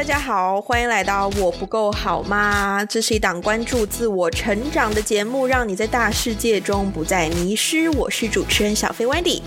[0.00, 2.82] 大家好，欢迎来到我不够好吗？
[2.86, 7.86] 这是一档关注自我成长的节目，让你在大世界中不再迷失。
[7.90, 9.42] 我是主持人小飞 Wendy。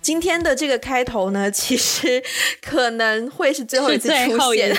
[0.00, 2.24] 今天的这个开头呢，其实
[2.62, 4.74] 可能会是最后一次出现。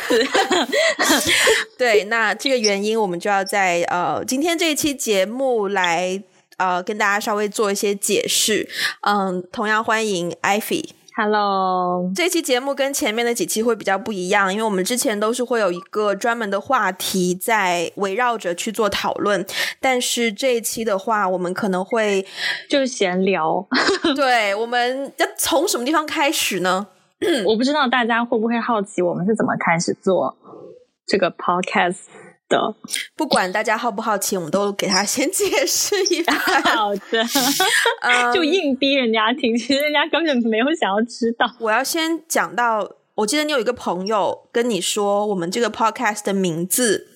[1.78, 6.20] 对，那这个原因我们就要在呃今天这一期节目来
[6.58, 8.68] 呃跟大家稍微做一些解释。
[9.02, 10.86] 嗯，同样欢迎 Ivy。
[11.22, 19.46] Hello，这期节目跟前面的几期会比较不一样，因为我们之前都是会有一个专门的话题在围绕着去做讨论，
[19.82, 22.26] 但是这一期的话，我们可能会
[22.70, 23.68] 就是闲聊。
[24.16, 26.88] 对，我们要从什么地方开始呢？
[27.46, 30.34] 我不知道大家会不会好奇，我们是怎么开始做
[31.06, 31.98] 这个 podcast。
[32.50, 32.76] 的，
[33.16, 36.34] 不管大家好不好奇，我们都给他先解释一下。
[36.76, 37.24] 好的，
[38.34, 41.50] 就硬逼人家听，其实人家根本没有想要知道。
[41.60, 47.08] 我要先讲到，我记得你有一个朋友跟你说，我们这个 podcast 的名字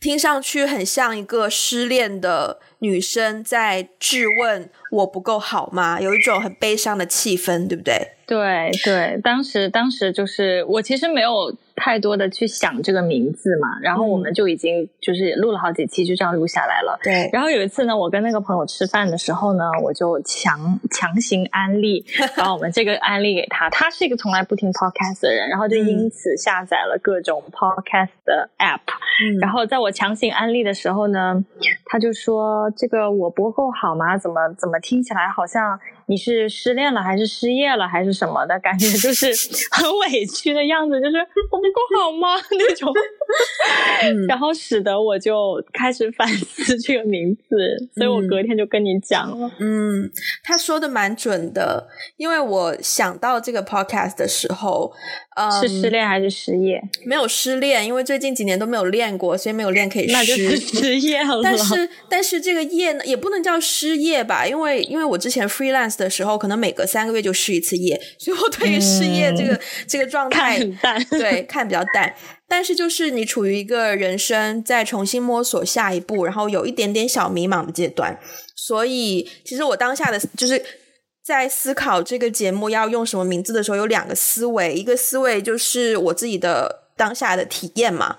[0.00, 6.00] 听上去很像一个失恋的女生在质问我不够好吗？
[6.00, 8.12] 有一种很悲伤的气氛，对不对？
[8.28, 11.52] 对对，当时当时就是我其实没有。
[11.82, 16.98] 太多的去想这个名字嘛，然后我们就已经就是录了好几期，就这样录下来了。
[17.02, 17.30] 对。
[17.32, 22.04] 然后有一次呢，我跟那个朋友吃饭的时候呢，我就强强行安利，
[22.36, 23.70] 把我们这个安利给他。
[23.70, 28.80] 他是一个从来不听 podcast 的人，然后就因此下载了各种 podcast 的 app。
[29.24, 29.38] 嗯。
[29.40, 31.42] 然后在我强行安利的时候呢，
[31.86, 34.18] 他就说：“这个我不够好吗？
[34.18, 38.86] 怎么怎么听起来好像你是失恋了，还是失业了，还是什么的感觉？
[38.98, 39.32] 就 是
[39.70, 41.16] 很委屈的样子，就是
[41.50, 42.34] 我不。”够好吗？
[42.50, 42.92] 那种，
[44.26, 47.56] 然后使得我就开始反思这个名字，
[47.94, 49.48] 所以我隔天就跟你讲了。
[49.60, 50.10] 嗯，
[50.42, 54.92] 他说的蛮准的，因为我想到这个 podcast 的时候，
[55.36, 56.82] 嗯，是失恋还是失业？
[57.04, 60.12] 没有失恋，因为最近几年都没有练过，所以没有练可以失。
[60.12, 61.40] 那就是失业了。
[61.40, 64.44] 但是，但是这个业呢，也不能叫失业吧？
[64.44, 71.60] 因为，因为我之前 freelance 的时候，可能每隔三个月就失一次业，所以我对于失业这个、嗯、这个状态看很淡，对看。
[71.60, 72.14] 看比较淡，
[72.48, 78.18] 但是就是你处于一个人生在重新摸索下一步，然后有一点点小迷茫的阶段，
[78.56, 80.64] 所以其实我当下的就是
[81.22, 88.16] 在思考这个节目要用什么名字的时候，有两个思维，一个思维就是我自己的当下的体验嘛，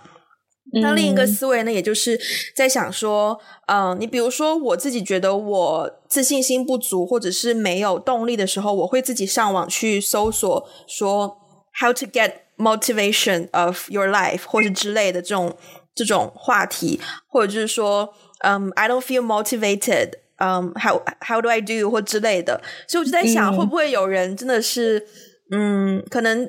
[0.81, 2.19] 那另一个思维呢，也就是
[2.55, 11.37] 在想说，嗯，你比如说我自己觉得我自信心不足或者是没有动力的时候，我会自己上网去搜索说
[11.79, 15.57] how to get Motivation of your life，或是之类的这种
[15.95, 25.07] 这种话题，或者就是说，嗯、um,，I don't feel motivated，嗯、um,，how how do I do 或之类的，所以我就在想，会不会有人真的是，
[25.49, 26.47] 嗯，可能。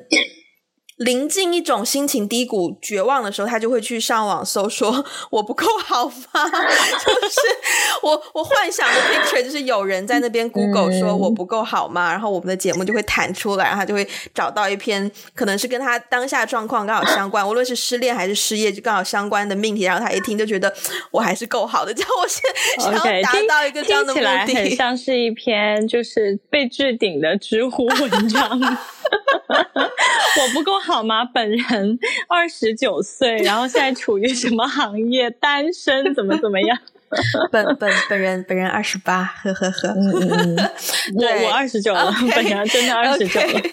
[0.97, 6.13] 临近一种心情低谷、绝望的时候，他就会去上网搜说“我不够好吗？”
[7.03, 7.39] 就是
[8.03, 19.83] 我我幻想的 picture 就是有人在那边 Google 说“我不够好吗？”然后我们的节目就会弹出来，然后他就会找到一篇可能是跟他当下状况刚好相关，无论是失恋还是失业，就刚好相关的命题。
[19.83, 20.73] 然后他一听就觉得
[21.11, 22.41] 我还是够好的，叫我先
[22.79, 24.25] 想要达到一个这样的目的。
[24.25, 28.59] Okay, 听起来很像是一篇就是被置顶的知乎文章。
[30.41, 31.23] 我不够好吗？
[31.25, 35.29] 本人二十九岁，然后现在处于什么行业？
[35.29, 36.77] 单身，怎么怎么样？
[37.51, 39.89] 本本本人本人二十八，呵呵呵。
[39.89, 40.71] 嗯嗯嗯，
[41.15, 43.47] 我我二十九了，okay, 本人真的二十九了。
[43.47, 43.71] Okay.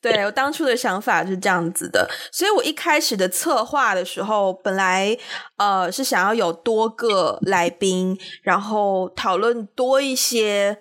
[0.00, 5.18] 对，我当初的想法是这样子的，所以我一开始的策划的时候，本来
[5.56, 10.78] 呃是想要有多个来宾，然后讨论多一些。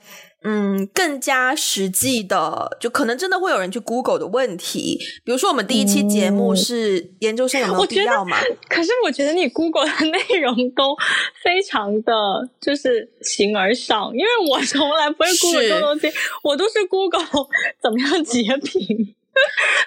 [0.48, 8.38] 嗯，更加实际的，就可能真的会有人去 Google 的问题，比如说我们第一期节目是研究生有没有必要嘛？
[8.70, 10.96] 可是我觉得你 Google 的内容都
[11.44, 12.14] 非常的
[12.62, 16.14] 就是形而上，因为我从来不会 Google 这种东西，
[16.44, 17.26] 我都是 Google
[17.82, 19.16] 怎么样截屏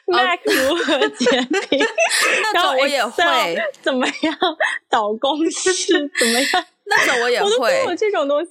[0.07, 1.27] ，Mac 如何截
[1.71, 1.79] 屏，
[2.53, 3.23] 那种我也会
[3.81, 4.37] 怎么样
[4.91, 6.65] 导公式怎么样。
[6.97, 8.51] 那种我也会，我这种东西，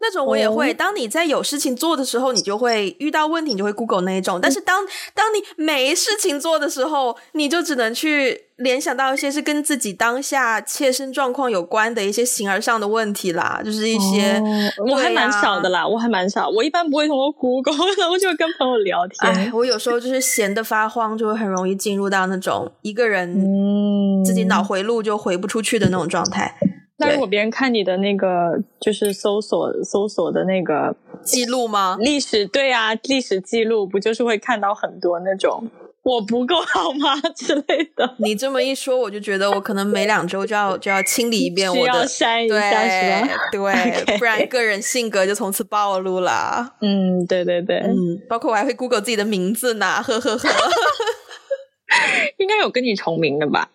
[0.00, 0.72] 那种我也会。
[0.72, 4.40] 当你在有事情做的时候，你就会遇到问题，你就会 Google 那一种。
[4.40, 14.34] 但是当当你没事情做的时候，你就只能去联想到一些是跟自己当下切身状况有关的一些形而上的问题啦，就是一些。
[14.38, 16.48] 哦、我还蛮少的啦，我还蛮少。
[16.48, 19.32] 我一般不会通过 Google，然后就会跟朋友聊天。
[19.32, 26.54] 哎，我有时候就是闲得发慌，就会很容易进入到那种一个人自己脑回路就回不出去的那种状态。
[26.96, 31.96] 那如果别人看你的那个就是搜索搜索的那个记录吗？
[32.00, 35.68] 历史对啊，历史记录不就是会看到很多那种
[36.04, 38.14] 我不够好吗 之类的。
[38.18, 43.48] 你这么一说，我就觉得我可能每两周就要就要清理一遍我的，需要删一下是吧？
[43.50, 44.18] 对， okay.
[44.18, 46.74] 不然个人性格就从此暴露了。
[46.80, 50.48] 嗯，对对对，嗯，包括我还会 Google 自己的名字呢，呵呵呵。
[52.38, 53.68] 应该有跟你重名的吧？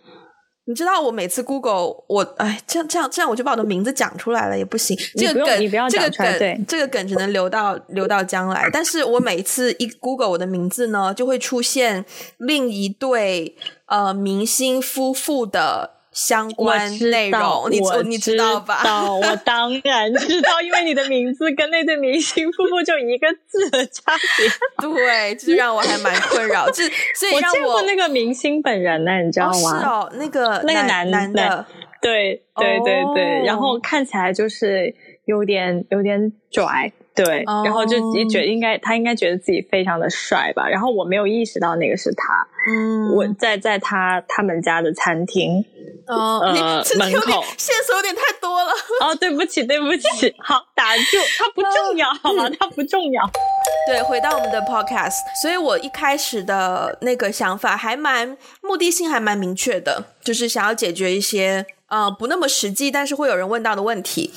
[0.70, 8.70] 你知道我每次 Google 我哎，这样这样这样我就把我的名字讲出来了也不行，这个梗你不要讲出来，这个梗这个梗只能留到留到将来。
[8.72, 12.06] 但是我每次一 Google 我的名字呢，就会出现
[12.38, 13.58] 另一对
[13.88, 15.99] 呃明星夫妇的。
[16.28, 18.82] 相关内容，你我你知道吧？
[19.10, 24.50] 我当然知道，因为你的名字跟那对明星夫妇就一个字的差别。
[24.94, 26.68] 对，就是让我还蛮困扰。
[26.68, 26.84] 就
[27.16, 29.54] 所以让我，见过那个明星本人呢，你知道吗？
[29.54, 31.66] 哦是哦，那个那个男男的，
[32.02, 34.94] 对对对对，哦，然后看起来就是
[35.24, 36.92] 有点有点拽。
[37.16, 37.66] 对，oh.
[37.66, 45.64] 然后就也觉得应该他应该觉得自己非常的帅吧，然后我没有意识到那个是他，嗯，我在在他他们家的餐厅
[46.08, 46.42] ，oh.
[46.42, 48.72] 呃门口，线索有点太多了，
[49.02, 52.50] 哦，对不起对不起，好打住，它不重要好吗？
[52.60, 53.24] 它不重要。
[53.88, 64.32] 对，回到我们的 podcast，所以我一开始的那个想法还蛮目的性还蛮明确的，就是想要解决一些呃不那么实际，但是会有人问到的问题。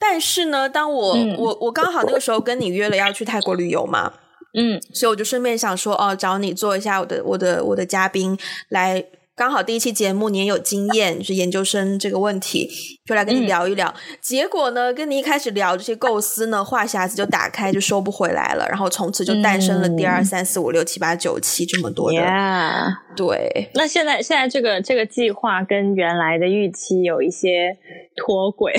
[0.00, 4.12] 但是呢，当我、嗯、我我刚好那个时候跟你约了要去泰国旅游嘛，
[4.54, 9.04] 嗯，所以我就顺便想说，哦，找你做一下我的我的我的嘉宾来。
[9.36, 12.68] 刚好第一期节目你也有经验，就是研究生这个问题，
[13.06, 13.86] 就来跟你聊一聊。
[13.86, 22.18] 嗯、结果呢，跟你一开始聊这些构思呢，话匣子就打开就收不回来了，然后从此就诞生了第二、三、四、五、六、七、八、九期这么多的。
[22.18, 22.94] Yeah.
[23.16, 23.70] 对。
[23.74, 27.76] 那现在现在这个这个计划跟原来的预期有一些
[28.16, 28.74] 脱轨，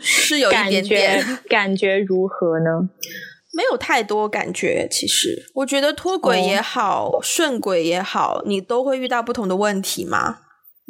[0.00, 1.18] 是有一点点。
[1.18, 2.88] 感觉，感觉如何呢？
[3.58, 10.38] 没有太多感觉，其实我觉得脱轨也好，哦、顺轨也好，你都会遇到不同的问题嘛。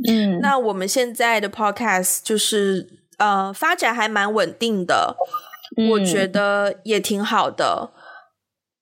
[0.07, 2.87] 嗯，那我们现在的 podcast 就是
[3.17, 5.17] 呃发展还蛮稳定的，
[5.79, 7.95] 嗯，我觉得也挺好的。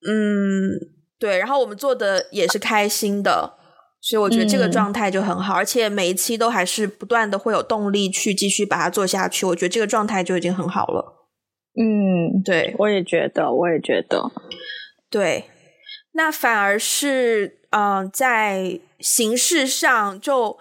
[0.04, 0.74] 嗯，
[1.20, 3.54] 对，然后我们做的也是开心的，
[4.02, 11.15] 所以我觉得这个状态就很好，嗯，而且每一期都还是不断的会有动力去继续把它做下去，我觉得这个状态就已经很好了。
[11.78, 14.30] 嗯，对，我也觉得，我也觉得，
[15.10, 15.44] 对，
[16.12, 20.56] 那反而是，嗯、在形式上，就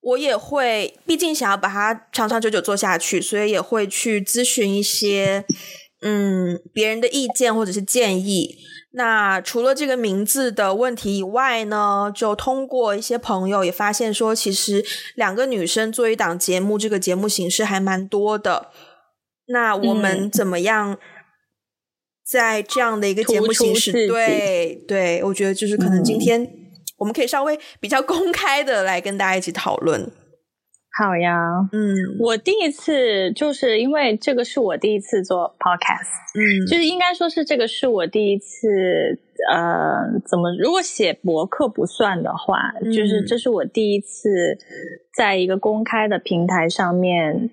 [0.00, 5.44] 我也会，毕竟想要把它长长久久做下去，所以也会去咨询一些，
[6.02, 8.56] 嗯，别人的意见或者是建议。
[8.94, 14.84] 那除了这个名字的问题以外呢，就通过一些朋友也发现说，其实
[15.16, 18.68] 两个女生做一档节目，这个节目形式还蛮多的。
[19.52, 20.98] 那我们怎么样
[22.24, 24.08] 在这样的一个节目形式？
[24.08, 26.48] 对对，我觉得就是可能今天
[26.96, 30.10] 我们可以稍微比较公开的来跟大家一起讨论。
[30.98, 31.36] 好呀，
[31.72, 38.68] 嗯，我第一次就是因为这个是我第一次做 podcast，嗯，就是应该说是这个是我第一次，
[39.50, 44.58] 呃，怎么如果写博客不算的话，嗯，就是这是我第一次
[45.16, 47.50] 在一个公开的平台上面。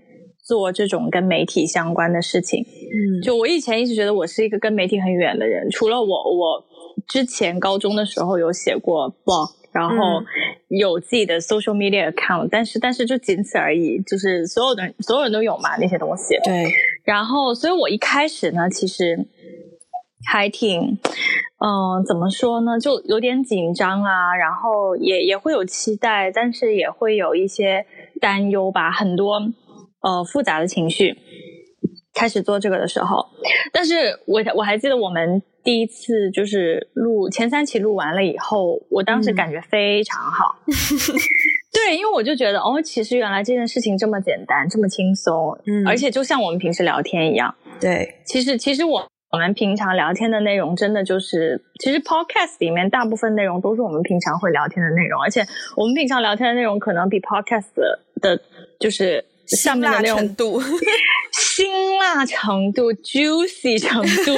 [0.50, 6.66] 做这种跟媒体相关的事情，嗯，就我以前一直觉得我是一个跟媒体很远的人，除了我，我
[7.08, 10.24] 之前高中的时候有写过 blog，然后
[10.70, 16.66] 有自己的 social media account，但是但是就仅此而已，就是所有的所有人都有嘛那些东西，对，
[17.04, 19.28] 然后所以我一开始呢，其实
[20.26, 20.98] 还挺，
[21.64, 27.86] 嗯，怎么说呢，就有点紧张啊，然后也也会有期待，但是也会有一些
[28.20, 29.40] 担忧吧，很多。
[30.02, 31.16] 呃，复杂的情绪，
[32.14, 33.26] 开始做这个的时候，
[33.74, 40.56] 但是我我还记得我们第一次就是录前三期录完了以后，我当时感觉非常好。
[40.68, 40.74] 嗯、
[41.74, 47.54] 对，因为我就觉得哦，其实原来这件事情这么简单，这么轻松，嗯，而且就像我们平时聊天一样。
[47.82, 58.42] 对，其实其实我我们平常聊天的内容，真的就是，其实 podcast 里面大部分内容都是我们平常会聊天的内容，而且我们平常聊天的内容可能比 podcast 的，的
[58.80, 59.26] 就是。
[59.50, 60.62] 辛辣程度，
[61.34, 64.34] 辛辣程度，juicy 程度，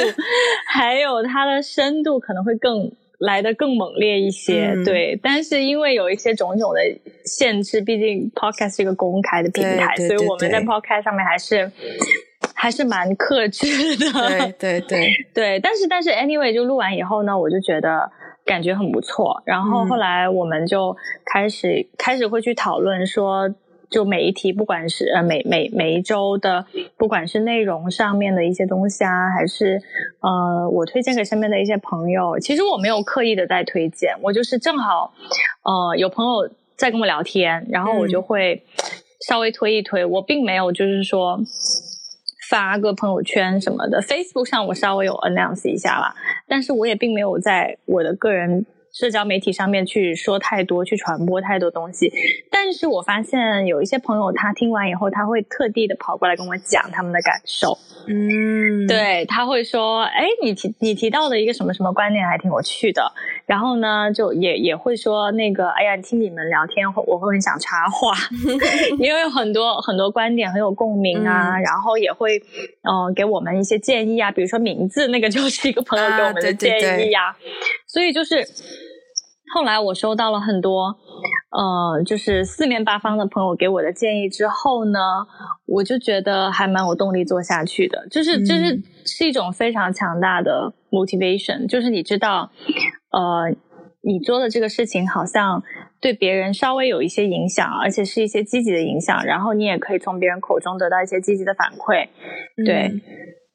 [0.67, 5.19] 还有它的深度可能会更来的更猛烈一些，嗯，对。
[5.21, 6.79] 但是因为有一些种种的
[7.25, 11.71] 限制，毕竟 podcast 是一个公开的平台，所以我们在 podcast 上面还是
[12.55, 14.11] 还是蛮克制的。
[14.57, 18.09] 对对对对，但是但是 anyway 就录完以后呢，我就觉得
[18.45, 19.41] 感觉很不错。
[19.45, 23.53] 然后后来我们就开始，嗯，开始会去讨论说。
[23.91, 26.65] 就每一题，不管是呃每每每一周的，
[26.97, 29.81] 不管是内容上面的一些东西啊，还是
[30.21, 35.13] 呃我推荐给身边的一些朋友，其实我没有刻意的在推荐，我就是正好
[35.63, 38.63] 呃有朋友在跟我聊天，然后我就会
[39.27, 41.37] 稍微推一推，我并没有就是说
[42.49, 46.15] 发个朋友圈什么的，Facebook 上我稍微有 announce 一下啦，
[46.47, 48.65] 但是我也并没有在我的个人。
[48.91, 52.11] 社交媒体上面去说太多，去传播太多东西，
[52.49, 57.77] 但是我发现有一些朋友，他听完以后，他会特地的跑过来跟我讲他们的感受。
[58.07, 63.11] 嗯，对，他会说，哎，你提你提到的一个什么什么观念还挺有趣的。
[63.45, 68.15] 然后呢，就也也会说那个，哎呀，听你们聊天，我会很想插话，
[68.97, 71.57] 因为有很多很多观点很有共鸣啊。
[71.57, 72.37] 嗯、然后也会，
[72.83, 77.29] 嗯、呃，给我们一些建议啊，比如说名字那个就是一个朋友给我们的建议呀、啊。
[77.29, 78.45] 啊、对对对，所以就是。
[79.53, 80.95] 后来我收到了很多，
[81.51, 84.97] 呃，就是四面八方的朋友给我的建议之后呢，
[85.65, 88.07] 我就觉得还蛮有动力做下去的。
[88.09, 92.49] 就是，就是是一种非常强大的 motivation，就是你知道，
[93.11, 93.53] 呃，
[94.03, 95.61] 你做的这个事情好像
[95.99, 102.07] 对别人稍微有一些影响，而且是一些积极的影响，然后你也可以从别人口中得到一些积极的反馈，
[102.65, 102.87] 对。
[102.87, 103.01] 嗯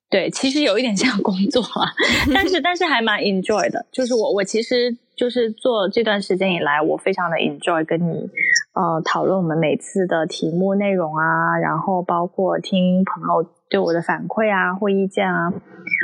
[0.08, 1.90] 对，其实有一点像工作啊，
[2.32, 3.84] 但是但是还蛮 enjoy 的。
[3.90, 8.30] 就是我我其实就是做这段时间以来，我非常的 enjoy 跟你
[8.74, 15.48] 呃讨论我们每次的题目内容啊，然后包括听朋友对我的反馈啊或意见啊，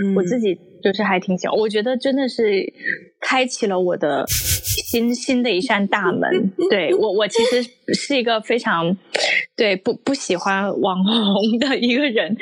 [0.05, 1.57] 嗯、我自己就是还挺喜欢。
[1.57, 2.73] 我觉得真的是
[3.21, 6.53] 开启了我的新新的一扇大门。
[6.69, 7.63] 对，我我其实
[7.95, 8.97] 是一个非常。
[9.63, 12.37] 对，不不喜欢网红的一个人，嗯、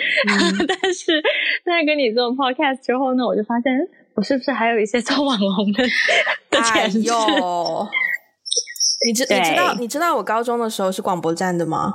[0.67, 1.23] 但是
[1.67, 3.71] 在跟你做 podcast 之后呢，我就发现
[4.15, 5.85] 我是不是还有一些做网红的
[6.49, 7.11] 的潜质？
[7.11, 7.12] 哎、
[9.07, 11.93] 你知你知道你知道我高中的时候是广播站的吗？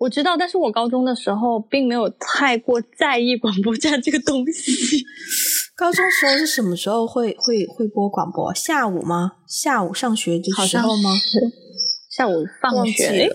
[0.00, 4.72] 我知道，但是我高中的时候并没有太过在意广播站这个东西。
[5.74, 8.52] 高中时候是什么时候会会会播广播？
[8.54, 9.32] 下午吗？
[9.46, 11.10] 下午上学的时候吗？
[12.10, 13.34] 下午放学。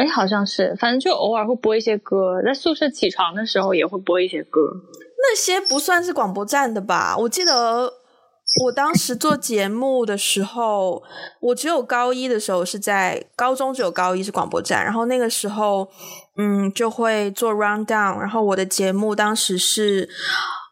[0.00, 4.60] 哎，好像是，反正就偶尔会播一些歌，在宿舍起床的时候也会播一些歌。
[5.18, 7.14] 那些不算是广播站的吧？
[7.18, 7.92] 我记得
[8.64, 11.02] 我当时做节目的时候，
[11.40, 15.86] 我只有高一的时候是在高中，只有高一是广播站，然后那个时候，
[16.38, 20.08] 嗯，就会做 rundown，然后我的节目当时是。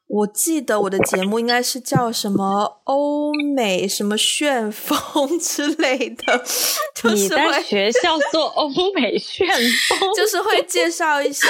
[0.08, 4.96] 我记得我的节目应该是叫什么欧美什么旋风
[5.38, 6.42] 之类的，
[6.96, 11.46] 就是你在学校做欧美旋风，就是会 介绍一些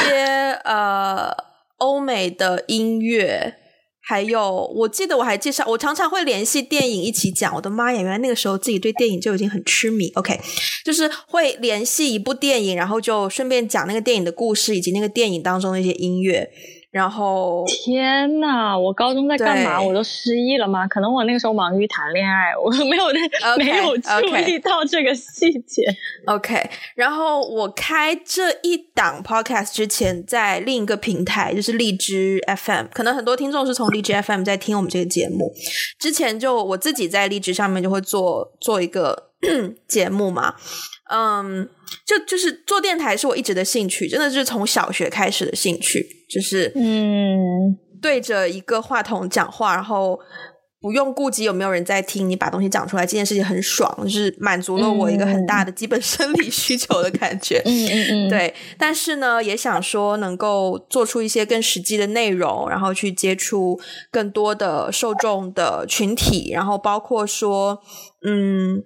[0.64, 1.32] 呃
[1.76, 3.54] 欧美的音乐，
[4.00, 7.54] 还有我记得我还介绍，我常常会联系电影一起讲。
[7.54, 10.10] 我的妈呀，原来那个时候自己对电影就已经很痴迷。
[10.16, 10.36] OK，
[10.84, 16.50] 就是会联系一部电影，然后就顺便讲那个电影的故事以及那个电影当中的一些音乐。
[16.90, 19.80] 然后天呐，我高中在干嘛？
[19.80, 20.86] 我都失忆了吗？
[20.88, 25.82] 可能我那个时候忙于谈恋爱，我没有 Okay, 没有注意到这个细节。
[26.26, 35.52] OK，然后我开这一档 Podcast 之前，在另一个平台就是荔枝 FM，可能很多听众是从荔枝 FM 在听我们这个节目。
[35.98, 39.27] 之前就我自己在荔枝上面就会做做一个
[39.88, 40.54] 节目嘛。
[41.10, 41.66] 嗯，
[42.06, 50.20] 就就是做电台是我一直的兴趣，真的是从小学开始的兴趣，就是嗯，对着一个话筒讲话，然后
[50.82, 57.62] 不用顾及有没有人在听，你把东西讲出来，这件事情很爽，就是满足了我一个很大的基本生理需求的感觉。
[57.64, 58.54] 嗯嗯嗯， 对。
[58.76, 63.80] 但是呢，也想说能够做出一些更实际的内容，然后去接触
[64.10, 67.80] 更多的受众的群体，然后包括说，
[68.26, 68.84] 嗯。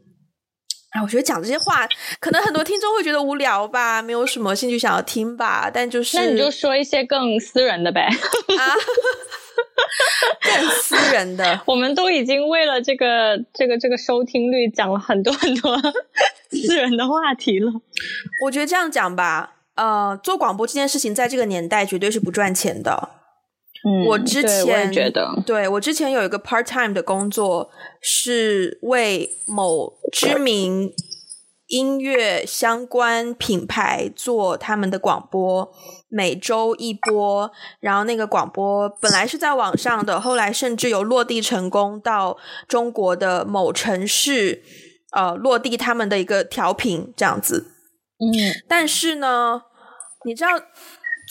[0.92, 1.88] 哎，我觉得讲这些话，
[2.20, 5.70] 可能很多听众会觉得无聊吧，没有什么兴趣想要听吧。
[5.72, 8.02] 但就是，那你就说一些更私人的呗。
[8.02, 8.74] 啊，
[10.42, 15.76] 更私人的， 我们都已经为了这个、这个、这个收听率讲了很多很多
[16.50, 17.72] 私人的话题了。
[18.44, 23.21] 我觉得这样讲吧，呃，做广播这件事情，在这个年代绝对是不赚钱的。
[23.84, 27.68] 嗯，我之前我觉得，对，我之前有一个 part time 的工作，
[28.00, 30.92] 是为某知名
[31.66, 35.72] 音乐相关品牌做他们的广播，
[36.08, 37.50] 每周一播。
[37.80, 42.36] 然后那个广播本来是在网上的，后来甚至有落地成功到
[42.68, 44.62] 中国的某城市，
[45.10, 47.72] 呃，落地他们的一个调频这样子。
[48.20, 49.62] 嗯，但是呢，
[50.24, 50.50] 你知道。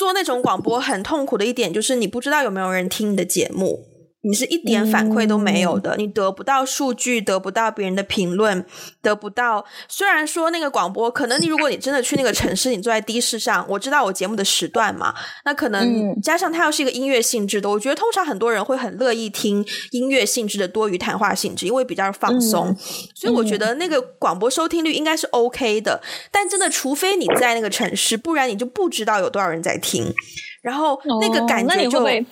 [0.01, 3.85] 做那种广播很痛苦的一点就是你不知道有没有人听你的节目，
[4.23, 8.63] 你是一点反馈都没有的，嗯、你得不到数据，得不到别人的评论，
[9.01, 9.65] 得不到。
[9.87, 15.13] 虽然说那个广播，可能你如果你真的去那个城市，你坐在的士上，我知道我节目的时段嘛，
[15.43, 22.67] 那可能加上它又是一个音乐性质的，我觉得通常很多人会很乐意听音乐性质的多于谈话性质，因为比较放松。
[22.67, 22.77] 嗯、
[23.15, 25.99] 所以我觉得那个广播收听率应该是 OK 的，
[26.31, 30.13] 但真的，除非你在那个城市，不然你就不知道有多少人在听。
[30.61, 32.25] 然后那个感觉就，哦、那你会会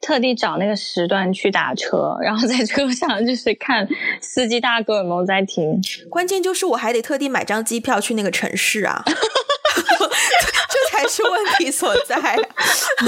[0.00, 3.88] 特地找那个时段去打车，然后在车上就是看
[4.20, 5.80] 司机大哥有没有在听？
[6.10, 12.16] 关键就是我还得特地买张机票去那个城市啊 这才是问题所在。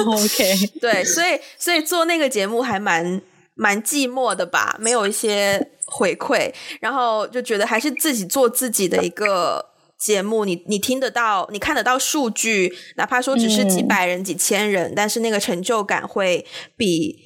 [0.06, 3.20] OK，对，所以所以做那个节目还蛮
[3.54, 9.70] 蛮寂寞的吧，没有一些回馈，然后就觉得还是自己做自己的一个。
[9.98, 17.16] 节目你你听得到，你看得到数据，哪怕说只是几百人、嗯、几千人，但是那个成就感会比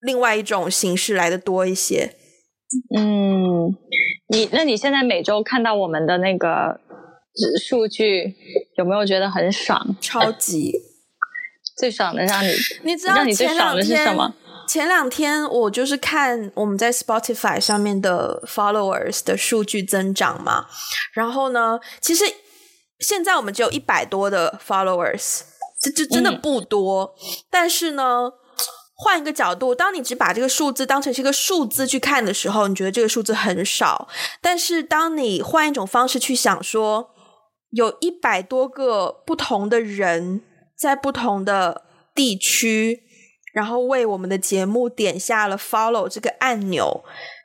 [0.00, 2.16] 另外一种形式来的多一些。
[2.96, 3.76] 嗯，
[4.28, 6.80] 你那你现在每周看到我们的那个
[7.62, 8.34] 数据，
[8.78, 9.96] 有没有觉得很爽？
[10.00, 10.72] 超级
[11.76, 12.50] 最爽的让你，
[12.82, 14.34] 你知道让你最爽的是什么？
[14.66, 20.66] 前两天我就是看我们在 Spotify 上面的 followers 的数据增长嘛，
[21.12, 22.24] 然后呢，其实
[22.98, 25.40] 现在我们只有一百多的 followers，
[25.80, 27.14] 这这真的不多。
[27.16, 28.30] 嗯、但是呢，
[28.96, 34.08] 换一个角度，当你只把这个数字当成是一个数字去看的时候，你觉得这个数字很少。
[34.40, 37.10] 但是当你换一种方式去想说，
[37.70, 40.42] 有一百多个不同的人
[40.76, 43.05] 在不同的地区。
[43.56, 47.02] 然后为我们的节目点下了 follow 这个按钮，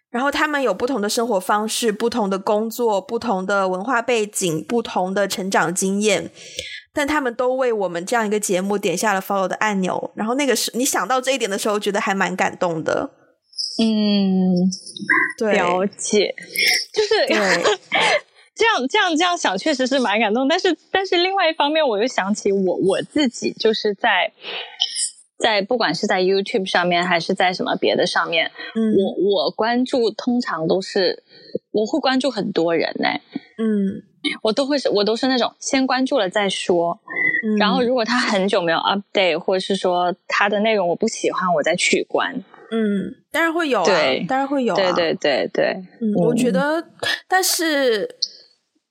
[0.10, 6.30] 然后他们有不同的生活方式、不同的工作、不同的文化背景、不同的成长经验，
[6.94, 10.12] 但他们都为我们这样一个节目点下了 follow 的按钮。
[10.14, 13.10] 然后那个是你想到这一点的时候，觉得还蛮感动的。
[13.82, 13.88] 嗯，
[15.38, 16.36] 对，了解，
[16.94, 17.38] 就是对
[18.54, 20.46] 这样这样这样想，确实是蛮感动。
[20.50, 24.34] 但是但是另外一方面，我又想起我我自己就是在。
[25.42, 31.24] 在不管是在 YouTube 上面还是在什么别的上面，嗯，我我关注通常都是
[31.72, 33.10] 我会关注很多人呢，
[33.58, 34.04] 嗯，
[34.44, 37.00] 我都会是我都是那种先关注了再说，
[37.44, 37.82] 嗯，然后。
[37.82, 42.32] 如果他很久没有 update，或者是说他的内容我不喜欢，我再取关，
[42.70, 45.66] 嗯，当然会有啊，对，当然会有啊，对对对对，
[46.00, 46.52] 嗯，我觉。
[46.52, 46.88] 得，
[47.28, 48.18] 但是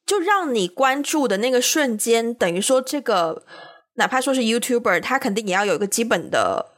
[0.04, 3.44] 就让你关注的那个瞬间，等于说这个。
[4.00, 6.72] 哪怕说是 YouTuber，他肯定也要有一个基本的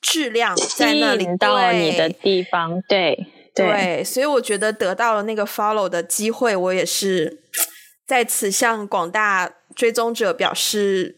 [0.00, 7.42] 质量在那里，到你的地方，对对，对，所以我觉得得到了那个 follow 的机会，我也是
[8.06, 11.16] 在此向广大追踪者表示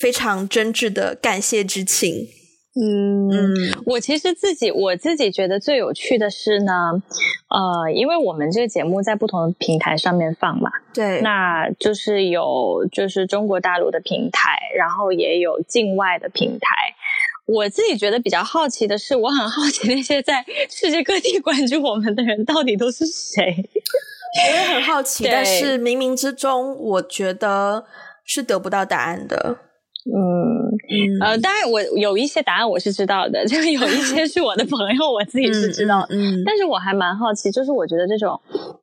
[0.00, 2.26] 非常真挚的感谢之情。
[2.74, 3.54] 嗯，嗯，
[3.84, 7.02] 我其实自己我自己觉得最有趣的是呢，
[7.50, 16.94] 呃，因为我们这个节目在不同的平台上面放嘛，对，那就是有就是中国大陆的平台，然后也有境外的平台。
[17.44, 23.68] 我自己觉得比较好奇的是，我很好奇那些在世界各地关注我们的人到底都是谁？
[24.48, 27.84] 我也很好奇， 但是冥冥之中，我觉得
[28.24, 29.58] 是得不到答案的。
[30.04, 36.04] 嗯嗯呃，当然我有一些答案我是知道的，就是有一些 是我的朋友，我自己是知道。
[36.10, 38.40] 嗯，嗯，但是我还蛮好奇，就是我觉得这种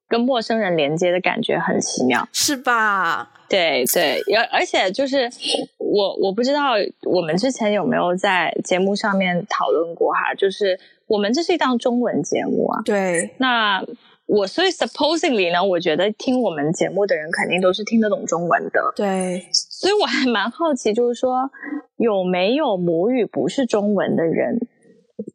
[0.08, 3.32] 跟陌生人连接的感觉很奇妙，是吧？
[3.50, 5.30] 对对，而而且就是
[5.78, 13.84] 我我不知道我们之前有没有在节目上面讨论过哈，就是我们这是一档中文节目啊，对，那。
[14.30, 18.94] 我所以 supposedly 呢，我觉得听我们节目的人肯定都是听得懂中文的。
[18.96, 21.50] 对，所以我还蛮好奇，就是说
[21.98, 24.60] 有没有母语不是中文的人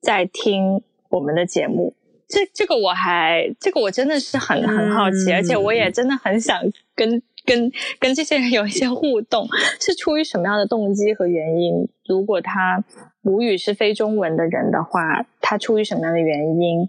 [0.01, 0.81] 在听
[1.11, 1.93] 我们的节目？
[2.29, 6.63] 这这个我还这个我真的是很很好奇，嗯，而且我也真的很想
[6.95, 9.45] 跟跟跟这些人有一些互动，
[9.81, 11.89] 是出于什么样的动机和原因？
[12.07, 12.85] 如果他
[13.23, 16.89] 母语是非中文的人的话，他出于什么样的原因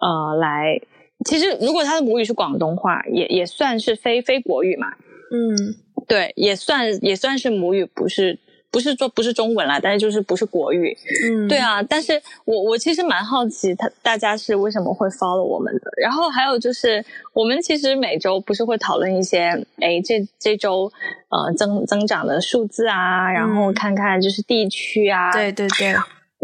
[0.00, 0.80] 呃来？
[1.24, 4.88] 其实，如果他的母语是广东话，也也算是非非国语嘛。
[5.32, 5.74] 嗯，
[6.06, 8.38] 对，也算也算是母语，不是
[8.70, 10.96] 不是说不是中文啦，但是就是不是国语。
[11.26, 11.82] 嗯，对啊。
[11.82, 15.90] 但是我我其实蛮好奇，他大家是为什么会 follow 我们的？
[16.00, 20.92] 然后还有就是，我们其实每周不是会讨论一些，哎，这这周
[21.30, 25.32] 呃增增长的数字啊，然后看看就是地区啊。
[25.32, 25.94] 对对对。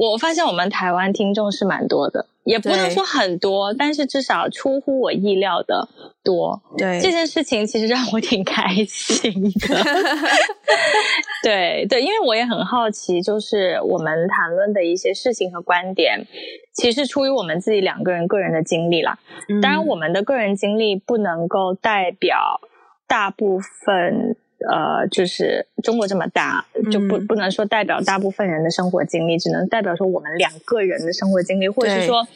[0.09, 5.87] 我发现我们台湾听众是蛮多的，也不能说很多，但是至少出乎我意料的
[6.25, 6.63] 多。
[6.79, 9.77] 对，这件事情其实让我挺开心的。
[11.45, 16.27] 对对，因为我也很好奇，就是我们谈论的一些事情和观点，
[16.73, 19.19] 其实出于我们自己两个人个人的经历啦。
[19.51, 22.63] 嗯、当然，我们的个人经历不能够代表
[23.07, 24.37] 大部分。
[24.68, 32.27] 呃，就是中国这么大，就不不能说代表大部分人的生活经历，只能代表说我们两个人的生活经历，或者是说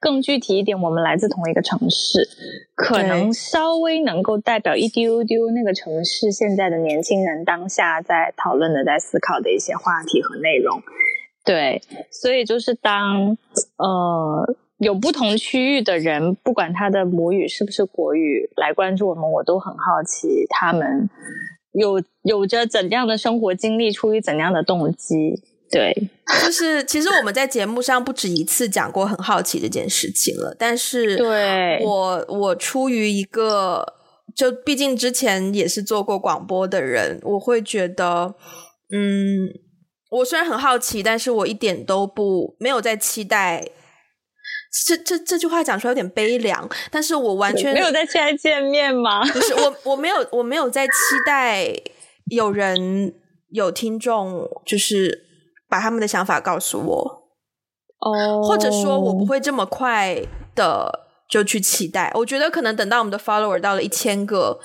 [0.00, 2.26] 更具体一点，我们来自同一个城市，
[2.74, 10.82] 可能稍微能够代表一丢丢那个城市现在的年轻人当下在讨论的、在思考的一些话题和内容。
[11.44, 13.36] 对，所以就是当
[13.76, 21.08] 呃有不同区域的人，不管他的母语是不是国语，来关注我们，我都很好奇他们。
[21.78, 25.42] 有有着怎样的生活经历，出于怎样的动机？
[25.70, 25.92] 对，
[26.44, 30.54] 就是其实我们在节目上不止一次讲过很好奇这件事情了。
[30.58, 33.94] 但是，对我我出于一个，
[34.34, 38.34] 就毕竟之前也是做过广播的人，我会觉得，
[38.92, 39.50] 嗯，
[40.10, 43.68] 我虽然很好奇，但是我一点都不没有在期待。
[44.84, 49.24] 这这这句话讲出来有点悲凉，但是我完全没有在期待见面吗？
[49.32, 50.92] 不是我，我没有，我没有在期
[51.24, 51.72] 待
[52.30, 53.14] 有人
[53.50, 55.24] 有听众，就是
[55.68, 57.22] 把他们的想法告诉我
[58.00, 58.46] 哦，oh.
[58.46, 60.20] 或者说我不会这么快
[60.54, 62.10] 的就去期待。
[62.14, 64.58] 我觉得可能等到我们的 follower 到了一千个，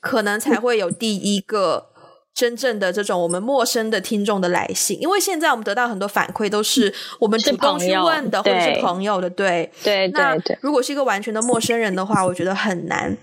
[0.00, 1.90] 可能才会有第一个。
[2.38, 10.12] 真正的这种我们陌生的听众的来信，因为现在我们得到很多反馈都是我们主动去问的，或者是朋友的，对对对。
[10.12, 13.18] 那如果是一个完全的陌生人的话，我觉得很难。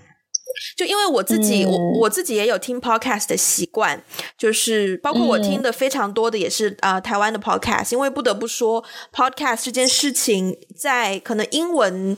[0.76, 4.02] 就因为我自己，嗯、我我自己也有听 podcast 的习惯，
[4.36, 12.14] 就是包括我听的非常多的也是啊、嗯呃、台湾的 podcast，因为不得不说 podcast 这件事情在可能英文。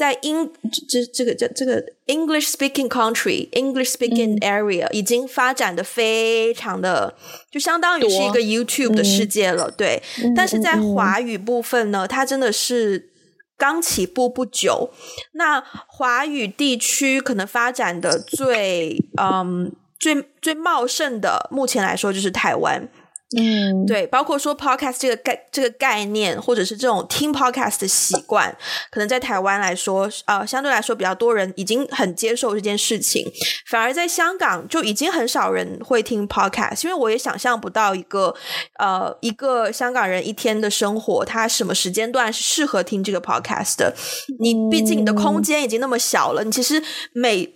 [0.00, 0.50] 在英
[0.88, 7.14] 这这个这这个 English speaking country English speaking area、嗯、已经发展的非常的，
[7.50, 10.02] 就相当于是一个 YouTube 的世界了，对。
[10.24, 13.10] 嗯、但是在华语部分呢，它真的是
[13.58, 14.88] 刚起步不久。
[15.32, 22.88] 那华语地区可能发展的最嗯最最茂盛的，目前来说就是台湾。
[23.36, 28.56] 嗯，对，包括说 podcast 这个概这个概念，或者是这种听 podcast 的习惯，
[28.90, 33.24] 可能在台湾来说，呃，相对来说比较多人已经很接受这件事情，
[33.68, 38.34] 反而在香港就已经很少人会听 podcast，因为我也想象不到一个
[38.80, 43.94] 呃一个香港人一天的生活，他什么时间段是适合听这个 podcast 的。
[44.40, 47.54] 你毕竟你的空间已经那么小了，你其实每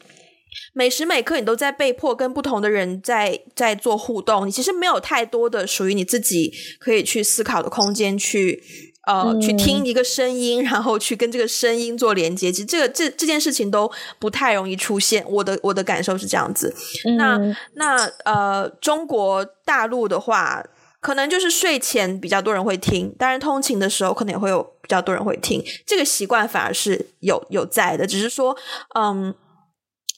[0.73, 8.63] 每时每刻，你都在被迫跟不同的人在在做互动，你其实没有太多的属于你自己可以去思考的空间去，
[9.07, 12.51] 呃、嗯、去听一个声音，然后去跟这个声音做连接。
[12.51, 15.25] 其实这个这这件事情都不太容易出现。
[15.29, 16.75] 我的我的感受是这样子。
[17.07, 20.65] 嗯、那那呃，中国大陆的话，
[21.01, 25.63] 可能就是睡前比较多人会听，当然通勤的时候可能也会有比较多人会听。
[25.87, 28.57] 这个习惯反而是有有在的，只是说
[28.95, 29.35] 嗯。